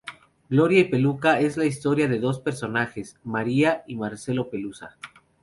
[0.49, 4.97] Gloria y Peluca es la historia de dos personajes, María y Marcelo Pelusa.